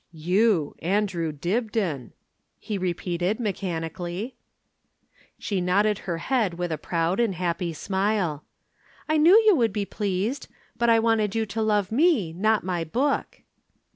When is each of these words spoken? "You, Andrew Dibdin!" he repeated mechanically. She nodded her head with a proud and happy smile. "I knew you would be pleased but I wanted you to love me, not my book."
"You, 0.13 0.73
Andrew 0.79 1.31
Dibdin!" 1.31 2.13
he 2.57 2.79
repeated 2.79 3.39
mechanically. 3.39 4.35
She 5.37 5.61
nodded 5.61 5.99
her 6.09 6.17
head 6.17 6.55
with 6.55 6.71
a 6.71 6.77
proud 6.79 7.19
and 7.19 7.35
happy 7.35 7.71
smile. 7.71 8.43
"I 9.07 9.17
knew 9.17 9.39
you 9.45 9.55
would 9.55 9.71
be 9.71 9.85
pleased 9.85 10.47
but 10.75 10.89
I 10.89 10.97
wanted 10.97 11.35
you 11.35 11.45
to 11.45 11.61
love 11.61 11.91
me, 11.91 12.33
not 12.33 12.63
my 12.63 12.83
book." 12.83 13.41